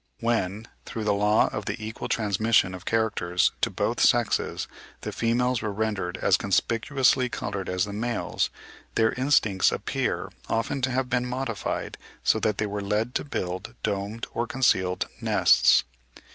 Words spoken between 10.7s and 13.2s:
to have been modified so that they were led